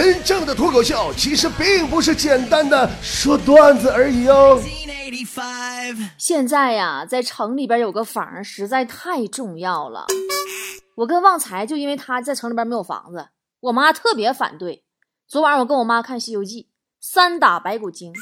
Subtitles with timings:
[0.00, 4.62] 真正的脱口秀其实并不是简单的说段子而已哦。
[6.16, 10.06] 现在呀，在城里边有个房实在太重要了。
[10.98, 14.84] 我跟旺财就因为他在城里边没有房子，我妈特别反对。
[15.26, 16.62] 昨晚我跟我妈看《西游记》，
[17.00, 18.12] 三打白骨精。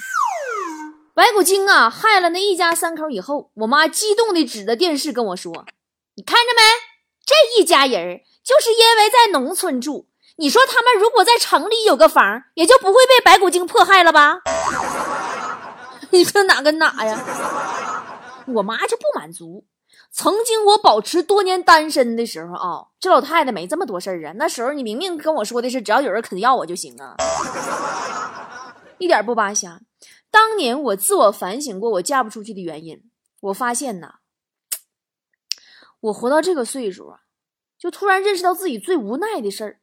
[1.12, 5.52] 白骨精啊，害了那一家三口以后，我妈激动地指着电视跟我说
[6.16, 6.62] ：“你看着没？
[7.27, 10.08] 这一家人就是因为在农村住。
[10.39, 14.41] 你说他们如果在城里有个房，也就不会被白骨精迫害了吧？
[16.10, 17.19] 你说哪跟哪呀？”
[18.55, 19.66] 我妈就不满足。
[20.12, 24.33] 曾经我保持多年单身的时候啊，这老太太没这么多事儿啊。
[24.37, 27.16] 那时候你明明跟我说的是，只要有人肯要我就行啊，
[28.98, 29.80] 一点不扒瞎。
[30.30, 33.02] 当年我自我反省过，我嫁不出去的原因，
[33.41, 34.16] 我发现呐，
[36.01, 37.21] 我活到这个岁数啊，
[37.79, 39.80] 就突然认识到自己最无奈的事儿，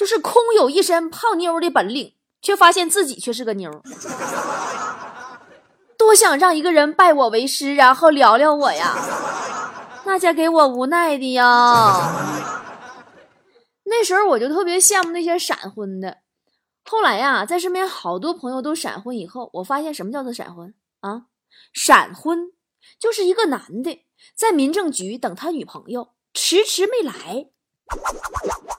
[0.00, 3.70] 就是空有一身泡妞的本领，却发现自己却是个妞。
[5.98, 8.96] 多想让一个人拜我为师，然后聊聊我呀，
[10.06, 11.44] 那家给我无奈的呀。
[13.84, 16.16] 那时候我就特别羡慕那些闪婚的。
[16.82, 21.24] 后来呀，在身边好多朋友都闪婚以后，我发现什么叫做闪婚啊？
[21.74, 22.52] 闪婚
[22.98, 27.50] 就是一个男的在民政局等他女朋友，迟迟没来，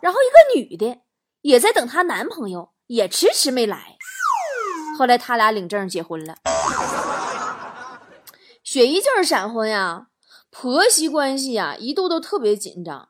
[0.01, 0.99] 然后一个女的
[1.41, 3.97] 也在等她男朋友，也迟迟没来。
[4.97, 6.35] 后来他俩领证结婚了。
[8.63, 10.07] 雪姨就是闪婚呀，
[10.49, 13.09] 婆媳关系呀，一度都特别紧张。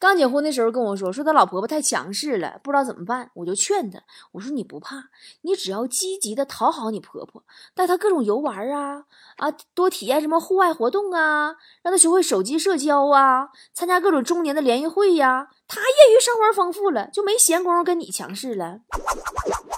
[0.00, 3.30] 刚结婚的时候跟我说，说他老婆婆太强势了，不知道怎么办。
[3.34, 4.00] 我就劝他，
[4.32, 5.10] 我说你不怕，
[5.42, 9.04] 你只要积极的讨好你婆婆，带她各种游玩啊
[9.36, 15.48] 啊，多体验什么户外活动啊，让她学会手机社交啊，参加各种中年的联谊会呀。
[15.68, 18.78] 她业余生活丰富了，就没闲工夫跟你强势了。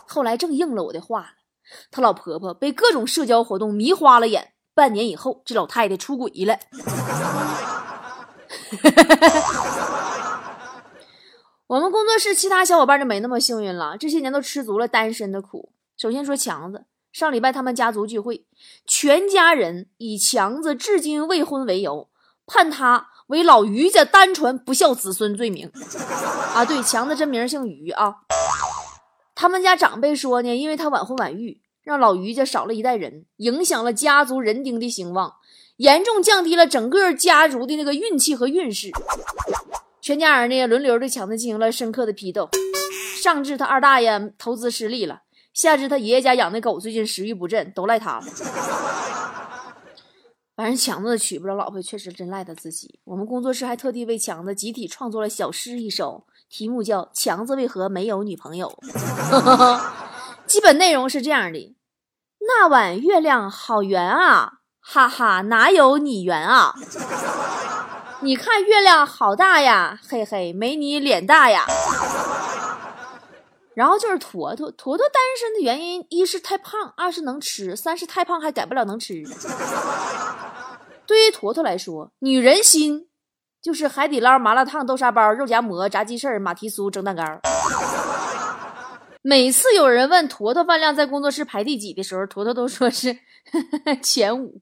[0.06, 1.30] 后来正应了我的话了，
[1.90, 6.60] 他老婆婆被各种社交活动迷花了眼，半年以后，这老太太出轨了。
[11.72, 15.72] 我们工作室其他小伙伴就没那么幸运了，这些年都吃足了单身的苦。
[15.96, 16.84] 首先说强子，
[17.14, 18.44] 上礼拜他们家族聚会，
[18.86, 22.10] 全家人以强子至今未婚为由，
[22.44, 25.72] 判他为老于家单传不孝子孙罪名。
[26.52, 28.16] 啊，对，强子真名姓于啊。
[29.34, 35.36] 他们家长辈说呢，因为他晚婚晚育，让老于家少了一代人，影响了家族人丁的兴旺，
[35.78, 38.90] 严重降低了整个家族的那个运气和运势。
[40.02, 42.50] 全家人呢轮流对强子进行了深刻的批斗，
[43.22, 45.22] 上至他二大爷投资失利了，
[45.54, 48.26] 下至他爷爷家养的狗最近食欲不振，都赖他了。
[50.56, 52.98] 反正强子娶不着老婆，确实真赖他自己。
[53.04, 58.76] 我们工作室还特地为强子集体创作了小诗一首，题目叫《强子为何没有女朋友》。
[60.48, 61.76] 基本内容是这样的：
[62.40, 66.74] 那晚月亮好圆啊，哈哈，哪有你圆啊？
[68.22, 71.66] 你看月亮好大呀，嘿嘿，没你脸大呀。
[73.74, 79.14] 然后就是坨坨，坨坨单身的原因，一是太胖，二是能吃，三是太胖还改不了能吃。
[81.04, 83.08] 对于坨坨来说，女人心
[83.60, 87.24] 就是海底捞、麻辣烫、豆沙包、肉夹馍、炸鸡翅、马蹄酥、蒸蛋糕。
[89.22, 93.18] 每次有人问坨坨饭量在工作室排第几的时候，坨坨都说是
[94.00, 94.60] 前五。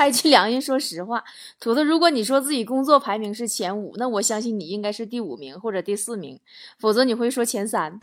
[0.00, 1.22] 拍起良心，说实话，
[1.60, 6.40] 图图，如果你说自己工作排名是前五，那我相信你应该是第五名或者第四名，
[6.78, 8.00] 否则你会说前三。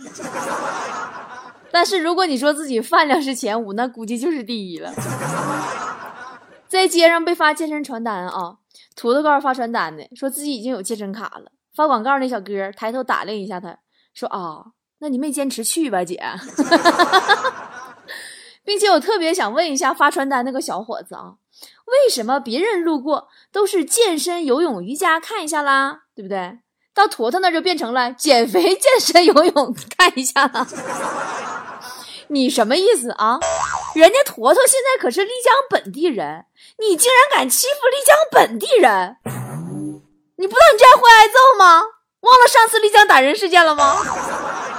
[1.72, 4.94] 但是如果你说自己饭量是前五，那估计就是第一了。
[6.68, 8.58] 在街上被发健身传单啊，
[8.96, 11.52] 图图告诉发传单的，说自己已经有健身卡了。
[11.74, 13.76] 发广告那小哥抬头打量一下他，
[14.14, 14.66] 说啊，
[15.00, 16.22] 那你没坚持去吧，姐。
[18.68, 21.36] 并且我特别想问一下发传单那个小伙子啊，
[21.86, 26.60] 为什么别人路过都是健身、游泳、瑜伽看一下啦，对不对？
[26.94, 30.68] 到坨坨那就变成了减肥、健身、游泳看一下了。
[32.28, 33.40] 你什么意思啊？
[33.96, 36.44] 人家坨坨现在可是丽江本地人，
[36.80, 39.16] 你竟然敢欺负丽江本地人？
[40.36, 41.82] 你不知道你这样会挨揍吗？
[42.20, 43.96] 忘了上次丽江打人事件了吗？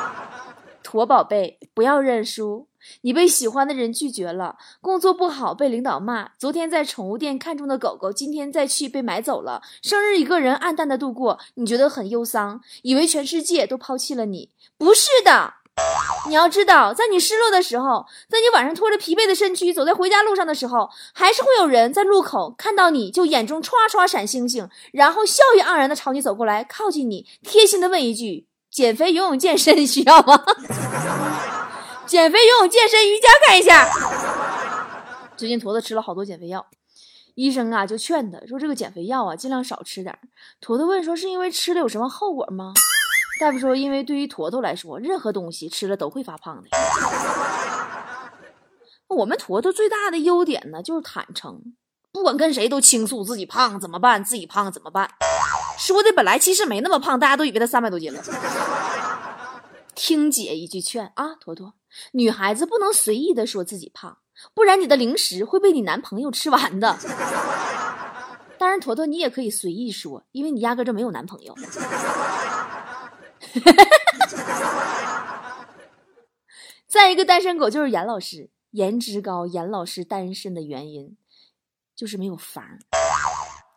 [0.85, 2.68] 坨宝贝，不要认输。
[3.03, 9.63] 你被喜欢的人拒绝了，工作不好被领导骂，昨天在宠物店看中的狗狗，今天再去被买走了。
[9.83, 14.51] 生日一个人暗淡的度过，你觉得很忧伤，以为全世界都抛弃了你。
[14.77, 15.55] 不是的，
[16.29, 30.45] 你要知道，在你失落的时候，在你晚上拖着疲惫的身躯走在回家路上的时候，还是会有人在路口看到你就眼中唰唰闪星星，然后笑意盎然的朝你走过来，靠近你，贴心的问一句：减肥、游泳、健身需要吗？
[32.09, 33.87] 减肥、游泳、健身、瑜伽看一下。
[35.37, 36.67] 最近坨坨吃了好多减肥药，
[37.35, 40.19] 医生啊就劝他说：“这个减肥药啊，尽量少吃点。”
[40.59, 42.73] 坨坨问说：“是因为吃了有什么后果吗？”
[43.39, 46.69] 大夫说：“因为对于坨坨来说，任何东西吃了都会发胖的。”
[49.09, 51.75] 我们坨坨最大的优点呢，就是坦诚，
[52.11, 55.11] 不管跟谁都倾诉自己胖怎么办，自己胖怎么办。
[55.79, 58.23] 说的本来其实没那么胖，大家都以为他三百多斤了。
[59.95, 61.75] 听姐一句劝啊，坨坨，
[62.13, 64.19] 女孩子不能随意的说自己胖，
[64.55, 66.99] 不然你的零食会被你男朋友吃完的。
[68.59, 71.55] 当然，坨坨你也可以随意说，因为你压根就没有男朋友。
[76.87, 78.51] 再一个单身狗就是严老师。
[78.73, 81.17] 颜值高，严老师单身的原因
[81.97, 82.63] 就是没有房，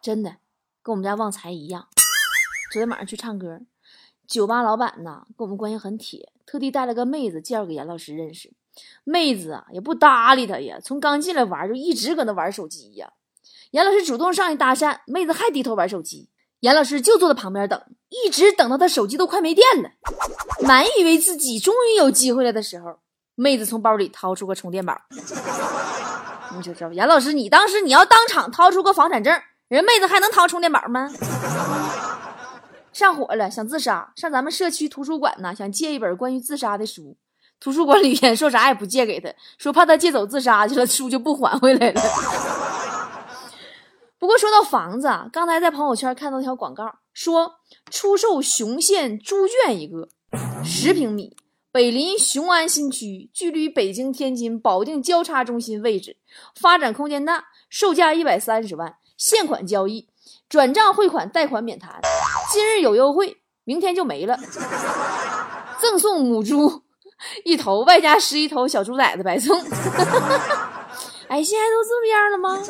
[0.02, 0.40] 真的
[0.84, 1.88] 跟我们家旺财一样。
[2.74, 3.62] 昨天晚上去唱歌，
[4.27, 8.53] 酒吧老板呢跟我们关系很铁，特地带了个妹子介绍给严老师认识。
[9.03, 13.12] 妹子啊也不搭理他呀，从刚进来玩就一直搁那玩手机呀。
[13.71, 16.29] 严老师主动上去搭讪，妹子还低头玩手机，
[16.62, 19.89] 严老师就坐在旁边等，一直等到他手机都快没电了，
[20.65, 23.00] 满以为自己终于有机会了的时候。
[23.35, 25.01] 妹子从包里掏出个充电宝，
[26.56, 29.33] 你就知道，严老师，你当时你要当场掏出个房产证，
[29.67, 31.09] 人妹子还能掏充电宝吗？
[32.93, 37.15] 上火了，想自杀，上咱们社区图书馆呢，想借一本关于自杀的书，
[37.59, 42.01] 图书馆里边说啥也不借给他，说怕他借走自杀去了，书就不还回来了。
[44.19, 47.55] 不过说到房子，刚才在朋友圈看到一条广告，说
[47.89, 50.09] 出售雄县猪圈一个，
[50.63, 51.35] 十平米。
[51.73, 56.17] 北临雄安新区，距离北京、天津、保定交叉中心位置，
[56.53, 60.09] 发展空间大，售价一百三十万，现款交易，
[60.49, 62.01] 转账汇款贷款免谈，
[62.51, 64.38] 今日有优惠，明天就没了，
[65.80, 66.83] 赠送母猪
[67.45, 69.57] 一头，外加十一头小猪崽子白送。
[71.30, 72.62] 哎，现在都这么样了吗？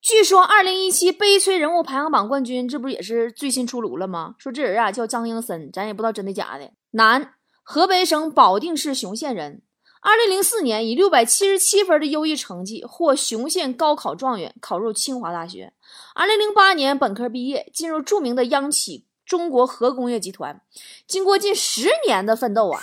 [0.00, 4.36] 据说二零一七悲催人物排行榜冠军，这不也是最新出炉了吗？
[4.38, 6.70] 说这人啊叫张英森，咱也不知道真的假的。
[6.92, 7.34] 男，
[7.64, 9.62] 河北省保定市雄县人。
[10.02, 15.72] 二零零四年以六百七十七分的优异成绩获雄县高考状元，考入清华大学。
[16.16, 20.60] 二零零八年本科毕业，进入著名的央企中国核工业集团。
[21.06, 22.80] 经过近十年的奋斗啊，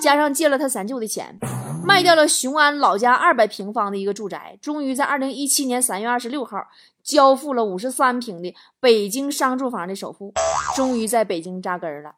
[0.00, 1.36] 加上借了他三舅的钱，
[1.84, 6.68] 卖掉了雄安老家二百平方的一个住宅，终于在二零一七年三月二十六号
[7.02, 10.32] 交付了五十三平的北京商住房的首付，
[10.76, 12.14] 终于在北京扎根了。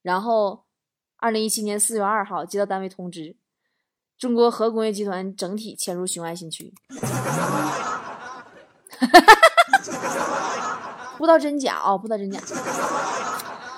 [0.00, 0.64] 然后，
[1.18, 3.36] 二零一七年四月二号接到单位通知，
[4.18, 6.74] 中国核工业集团整体迁入雄安新区。
[11.16, 11.96] 不知道真假啊？
[11.96, 12.40] 不知道真假。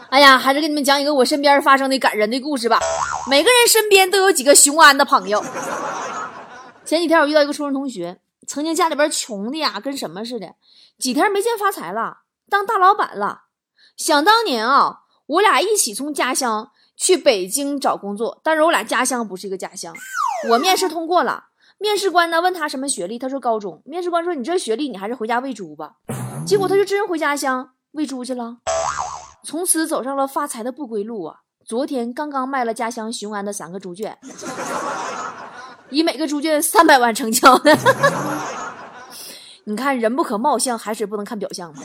[0.09, 2.81] 哎呀，还是给你们讲一个我身边发生的感人的故事吧。
[3.29, 5.45] 每个人身边都有几个雄安的朋友。
[6.85, 10.55] 前几天我遇到一个初中同学，曾经家里边穷的呀，跟什么似的，
[10.99, 13.43] 几天没见发财了，当大老板了。
[13.97, 15.01] 想当年啊。
[15.31, 19.95] 我俩一起从家乡去北京找工作，但是我俩家乡不是一个家乡。
[20.49, 21.45] 我面试通过了，
[21.79, 23.83] 面试官呢问他什么学历，他说高中。
[23.85, 25.93] 面试官说你这学历，你还是回家喂猪吧。
[26.47, 28.57] 结果他就真回家乡喂猪去了，
[29.45, 31.37] 从此走上了发财的不归路啊！
[31.65, 34.19] 昨天刚刚卖了家乡雄安的三个猪圈，
[35.91, 37.77] 以每个猪圈三百万成交的。
[39.65, 41.83] 你看人不可貌相，海水不能看表象嘛。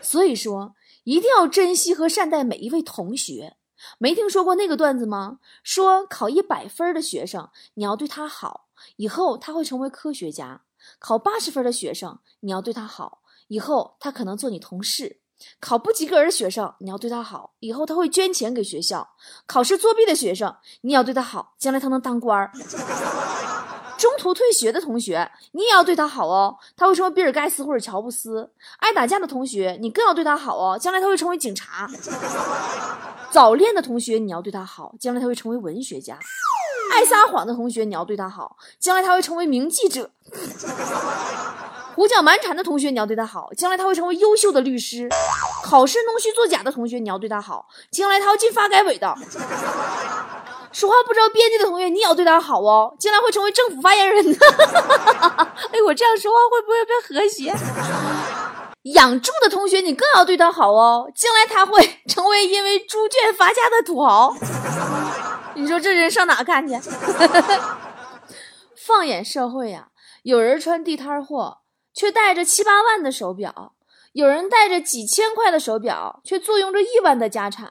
[0.00, 0.74] 所以说。
[1.04, 3.55] 一定要珍惜和善待每一位同学。
[3.98, 5.38] 没听说过那个段子吗？
[5.62, 10.62] 说考一百分的学生，你要对他好，以后他会成为科学家；
[10.98, 15.18] 考八十分的学生，你要对他好，以后他可能做你同事；
[15.60, 19.08] 考不及格的学生，你要对他好，以后他会捐钱给学校；
[19.46, 22.52] 考试作弊的学生，你要对他好，将来他能当官儿。
[23.96, 28.50] 中途退学的同学，你也要对他好哦，他会成为比尔盖茨或者乔布斯。
[28.78, 31.88] 爱打架的同学，你更要对他好哦，将来他会成为警察。
[33.30, 36.18] 早恋的同学，你要对他好，将来他会成为文学家。
[36.92, 40.10] 爱撒谎的同学，你要对他好，将来他会成为名记者。
[41.94, 45.08] 胡搅蛮缠的同学，你要对他好，将来他会成为优秀的律师。
[45.64, 49.14] 考试弄虚作假的同学，你要对他好，将来他要进发改委的。
[50.76, 54.36] 说话不知道边界的同学，你也要对他好哦，将来会成为政府发言人呢。
[55.72, 57.50] 哎，我这样说话会不会不和谐？
[58.94, 64.36] 养猪的同学，你更要对他好哦，将来他会成为因为猪圈发家的土豪。
[65.54, 66.78] 你说这人上哪看去？
[68.76, 69.88] 放眼社会呀，
[70.24, 71.60] 有人穿地摊货，
[71.94, 73.72] 却戴着七八万的手表；
[74.12, 77.66] 有人带着几千块的手表，却坐拥着亿万的家产；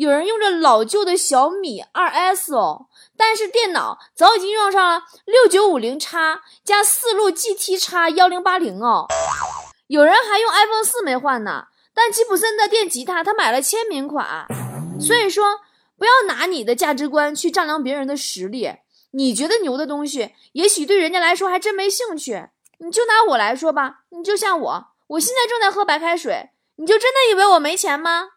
[0.00, 2.86] 有人用着老旧的小米二 S 哦，
[3.18, 9.06] 但是电脑早已经用上了六九五零叉加四路 GT 叉幺零八零哦。
[9.88, 14.46] 有人还用 iPhone 四没换呢，但吉普森的电吉他他买了签名款。
[14.98, 15.60] 所以说，
[15.98, 18.76] 不要拿你的价值观去丈量别人的实力。
[19.10, 22.48] 你觉得牛的东西，也许对人家来说还真没兴趣。
[22.78, 28.28] 你就拿我来说吧，你就像我，我现在正在喝白开水，你就真的以为我没钱吗？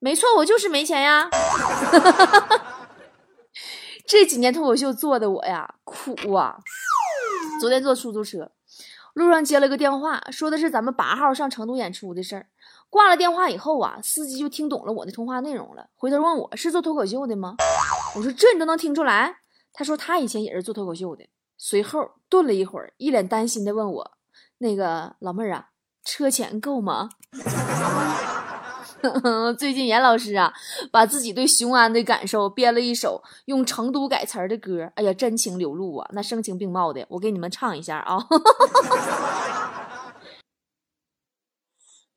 [0.00, 1.28] 没错，我就是没钱呀。
[4.06, 6.58] 这几年脱口秀做的我呀，苦啊。
[7.60, 8.50] 昨天坐出租车，
[9.14, 12.46] 路上接了个电话，说的是咱们八号上成都演出的事儿。
[12.88, 17.54] 挂了电话以后啊，司机就听懂了我的通话内容了，回头问我是做脱口秀的吗？
[18.16, 19.36] 我说这你都能听出来？
[19.72, 21.24] 他说他以前也是做脱口秀的。
[21.56, 24.12] 随后顿了一会儿，一脸担心的问我
[24.58, 25.66] ：“那个老妹儿啊，
[26.02, 27.10] 车钱够吗？”
[29.58, 30.52] 最近严老师啊，
[30.90, 38.18] 把自己对雄安的感受编了一首用成都改词儿的歌，哎呀，真情流露啊，那声情并茂的，我给你们唱一下啊。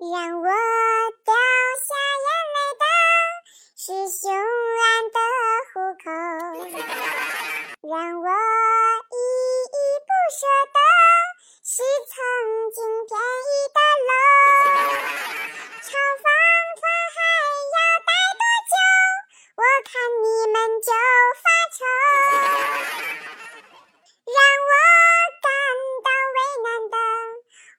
[0.04, 0.48] 让我
[1.24, 1.34] 掉
[1.80, 2.84] 下眼泪的
[3.78, 3.86] 是
[4.20, 5.18] 雄安的
[5.72, 6.06] 户口，
[7.82, 9.16] 让我依
[9.72, 10.78] 依不舍的
[11.64, 11.72] 是
[12.10, 12.14] 曾
[12.74, 13.12] 经便
[13.48, 14.12] 宜的楼。
[15.82, 15.88] 炒
[16.22, 16.26] 房
[19.64, 19.92] 我看
[20.22, 20.92] 你们就
[21.40, 21.80] 发愁。
[24.26, 24.36] 让
[24.68, 24.74] 我
[25.42, 25.48] 感
[26.04, 26.98] 到为难的，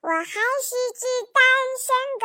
[0.00, 0.24] 我还
[0.62, 1.36] 是只单
[1.84, 1.86] 身
[2.22, 2.24] 狗。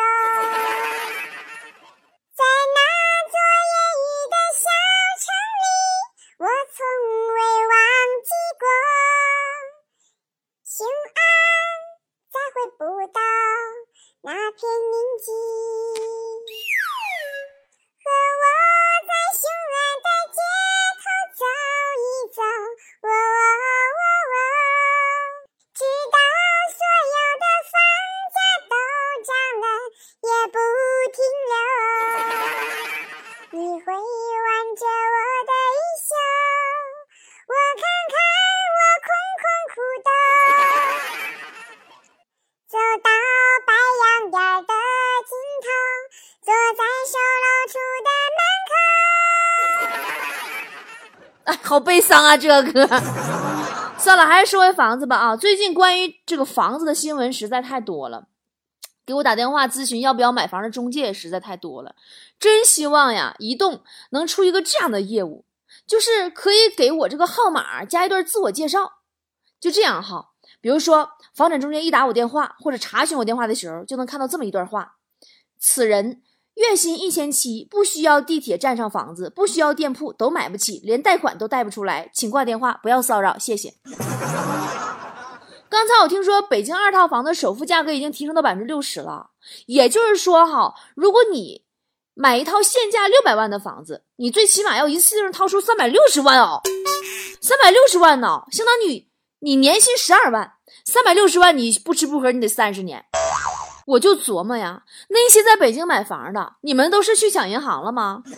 [51.70, 52.88] 好悲伤啊，这个歌。
[53.96, 55.36] 算了，还是说回房子吧啊！
[55.36, 58.26] 最近关于这个房子的新闻实在太多了。
[59.06, 61.94] 给我打电话咨询要不要买房的中介实在太多了，
[62.40, 65.46] 真希望呀，移动能出一个这样的业务，
[65.86, 68.94] 就是可以给我这个号码加一段自我介绍，
[69.60, 70.32] 就这样哈。
[70.62, 74.96] 比如说，房产中介一打我电话或者查询我电话的时候，就能看到这么一段话：
[75.60, 76.24] 此人
[76.60, 83.76] 月薪一千七，不需要地铁站上房子，不需要店铺，都买不起，连贷款都贷不出来，请挂电话，不要骚扰，谢谢。
[85.70, 89.30] 刚才我听说北京二套房的首付价格已经提升到百分之六十了，
[89.68, 91.64] 也就是说哈，如果你
[92.14, 96.60] 买一套现价六百万的房子，你最起码要一次性掏出三百六十万哦，
[97.40, 99.08] 三百六十万呢，相当于
[99.40, 103.06] 你年薪十二万，三百六十万你不吃不喝你得三十年。
[103.90, 108.24] 我就琢磨呀，那些在北京买房的，你们都是去抢银行了吗？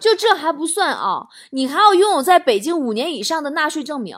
[0.00, 4.16] 就这还不算啊，你还要拥有在北京五年以上的纳税证明，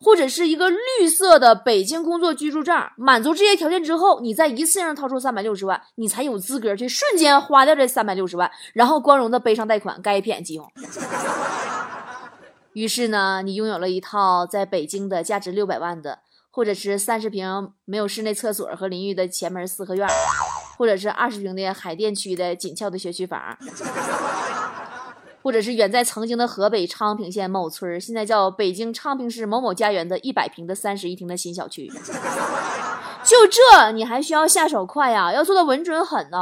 [0.00, 2.80] 或者是一个绿色的北京工作居住证。
[2.96, 10.70] 满足这些条件之后，你再一次性掏出三百六十万，你才有资格去瞬间花掉这三百六十万，然后光荣的背上贷款，该一片机用。
[12.74, 16.20] 于是呢，你拥有了一套在北京的价值六百万的，
[16.54, 20.08] 或者是三十平没有室内厕所和淋浴的前门四合院，
[20.78, 23.58] 或者是二十平的海淀区的紧俏的学区房。
[25.42, 31.92] 或者是远在曾经的河北昌平县某村现在叫北京昌平市某某家园的一百平的三室一厅的新小区。
[33.24, 36.38] 就这，你还需要下手快呀，要做的稳准狠呢，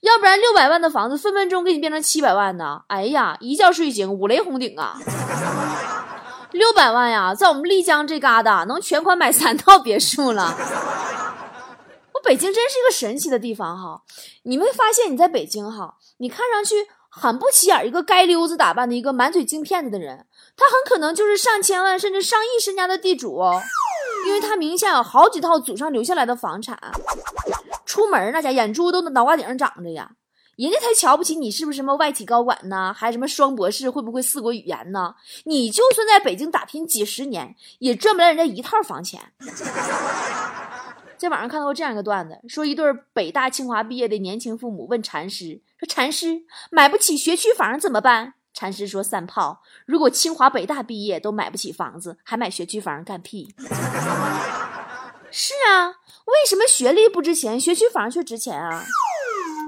[0.00, 2.82] 要不然六百万的房子分分钟给你变成七百万呢。
[2.88, 4.98] 哎呀，一觉睡醒，五雷轰顶啊！
[6.58, 10.54] 六百万呀，在我们丽江这旮瘩能全款买三套别墅了。
[12.12, 14.02] 我北京真是一个神奇的地方哈，
[14.42, 16.88] 你会发现你在北京哈，你看上去。
[17.10, 23.42] 很不起眼，一个街溜子打扮的一个满嘴金片子的人，他很可能就是上千万甚至上亿身家的地主，
[24.26, 26.78] 因为他名下有好几套祖上留下来的房产。
[27.86, 30.10] 出门那家眼珠都脑瓜顶上长着呀，
[30.58, 35.14] 人家才瞧不起你是不是什么外企高管呢，还什么双博士，会不会四国语言呢？
[35.44, 39.32] 你就算在北京打拼几十年，也赚不来人家一套房钱。
[41.16, 53.54] 在网上看到过这样一个段子，说一对北大清华毕业的年轻父母问禅师说：“禅师，买不起学区房怎么办？”禅师说：“三炮，如果清华北大毕业都买不起房子，还买学区房干屁？”
[55.30, 55.86] 是啊，
[56.24, 58.84] 为什么学历不值钱，学区房却值钱啊？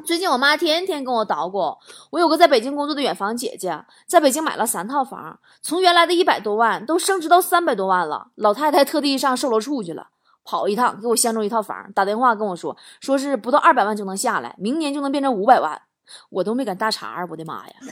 [0.04, 1.76] 最近我妈天天跟我捣鼓，
[2.10, 8.28] 我有个在北京工作的远房姐姐，在北京买了三套房，从原来的一百多万都升值到三百多万了。
[8.34, 10.08] 老太太特地上售楼处去了。
[10.42, 15.82] 跑一趟，给我相中一套房，打电话跟我说，说是不到二百万就能下来，明年就能变成五百万，
[16.30, 17.74] 我都没敢搭茬我的妈呀！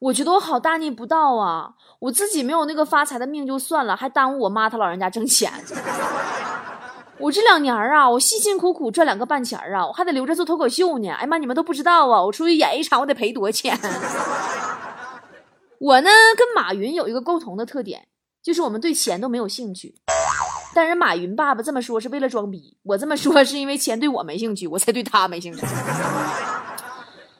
[0.00, 1.72] 我觉得我好大逆不道啊！
[1.98, 5.50] 我自己没有那个发财的命就算了，还耽误我妈她老人家挣钱。
[7.18, 11.08] 我这两年啊，我辛辛苦苦赚两个半钱啊，我还得留着做脱口秀呢。
[11.10, 13.78] 哎呀妈，你们都不知道啊，我出去演一场，我得赔多少钱？
[15.80, 18.08] 我呢，跟马云有一个共同的特点。
[18.42, 19.94] 就是我们对钱都没有兴趣，
[20.74, 25.64] 但是马云爸爸这么说是为了装逼，我这么说是因为钱对我没兴趣，我才对他没兴趣。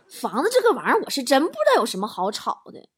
[0.08, 2.88] 房子这个玩意儿，我是真不知道有什么好炒的。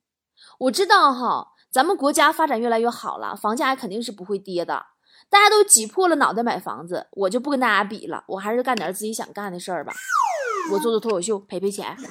[0.61, 4.87] 我知道哈，咱们国家发展越来越好了，房价肯定是不会跌的。
[5.29, 9.93] 大家都挤破了脑袋买房子，我就不跟大家比了，我还是干点自己想干的事儿吧。
[10.73, 11.97] 我做做脱口秀，赔赔钱。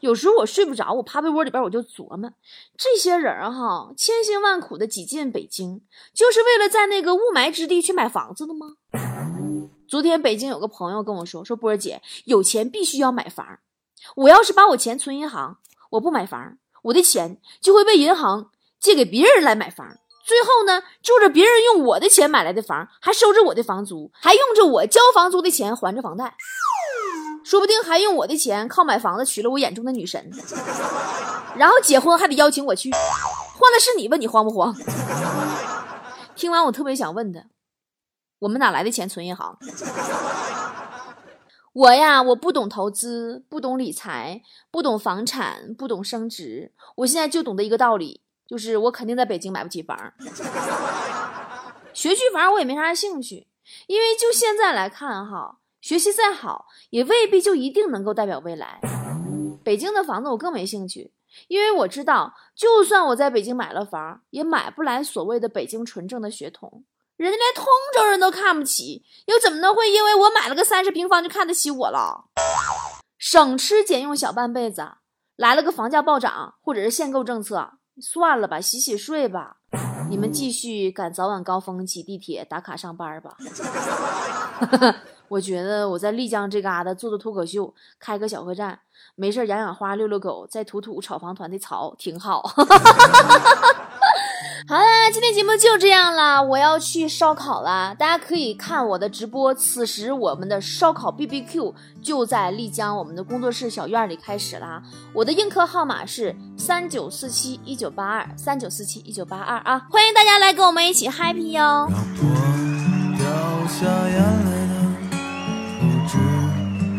[0.00, 2.32] 有时候我睡不着，我趴被窝里边，我就琢磨，
[2.76, 5.82] 这些人哈，千辛万苦的挤进北京，
[6.14, 8.76] 就是为了在那个雾霾之地去买房子的吗？
[9.88, 13.58] 昨天北京有个朋友跟我说，说波儿姐，有钱必须要买房，
[14.16, 15.58] 我要是把我钱存银行，
[15.90, 26.34] 我不买房，我的钱就会被银行借给别人来买房，最后呢，住着别人用我的钱买来的房，还收着我的房租，还用着我交房租的钱还着房贷。
[27.42, 30.30] 说不定还用我的钱靠买房子娶了我眼中的女神，
[31.56, 34.76] 然后结婚还得邀请我去，换的是你问你慌不慌？
[36.36, 37.44] 听完我特别想问他，
[38.40, 39.58] 我们哪来的钱存银行？
[41.72, 49.96] 我呀，我不懂投资，不懂理财，不懂房产，不懂升值，我现在就懂得一个道理，就是我肯定在北京买不起房，
[51.92, 53.46] 学区房我也没啥兴趣，
[53.86, 55.58] 因为就现在来看哈。
[55.80, 58.80] 学习再好，也未必就一定能够代表未来。
[59.62, 61.12] 北京的房子我更没兴趣，
[61.46, 66.84] 因为我知道，就算我在北京买了房，也买不来所谓的北京纯正的血统。
[67.16, 72.24] 人家连通州人都看不起，又怎么能会因为我买了个三十平方就看得起我了？
[73.16, 74.94] 省吃俭用小半辈子，
[75.36, 79.56] 来了个房价暴涨或者是限购政策，算了吧，洗洗睡吧。
[80.08, 83.36] 你们继续赶早晚高峰挤地铁打卡上班吧。
[85.28, 88.78] 我觉得我在丽江这嘎达做做脱口秀，开个小客栈，
[89.14, 92.42] 没事养养花，遛遛狗，再吐吐炒房团的槽，挺好。
[94.68, 99.54] 好啦，今天节目就这样啦，我要去烧烤啦，大家可以看我的直播。
[99.54, 104.82] 此时我们的烧烤 B B Q 就在丽江我们的工作室小院里开始啦。
[105.14, 111.88] 我的映客号码是三九四七一九八二三九四七一九八二啊，欢迎大家来跟我们一起 happy 哟。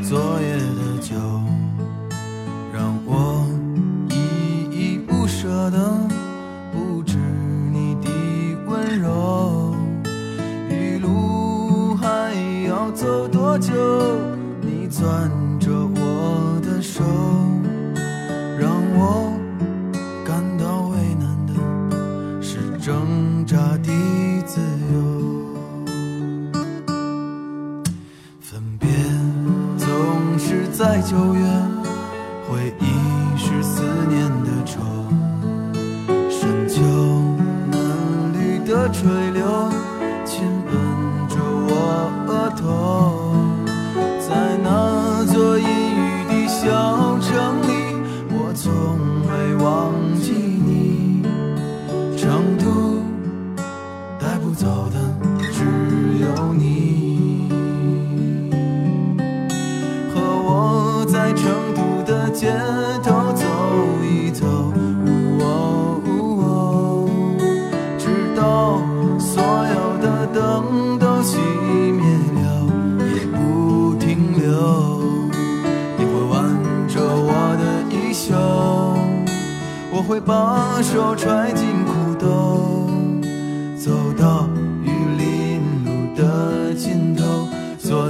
[0.04, 1.14] 昨夜的酒，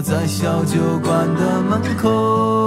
[0.01, 2.58] 在小酒馆的门口。